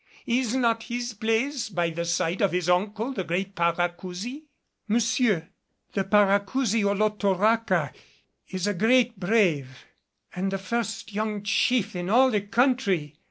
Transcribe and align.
Is 0.25 0.55
not 0.55 0.81
his 0.85 1.13
place 1.13 1.69
by 1.69 1.91
the 1.91 2.05
side 2.05 2.41
of 2.41 2.53
his 2.53 2.67
uncle 2.69 3.13
the 3.13 3.23
great 3.23 3.53
Paracousi?" 3.55 4.45
"Monsieur, 4.87 5.49
the 5.93 6.03
Paracousi 6.03 6.81
Olotoraca 6.83 7.93
is 8.47 8.65
a 8.65 8.73
great 8.73 9.19
brave 9.19 9.85
and 10.35 10.51
the 10.51 10.57
first 10.57 11.13
young 11.13 11.43
chief 11.43 11.95
in 11.95 12.09
all 12.09 12.31
the 12.31 12.41
country. 12.41 13.19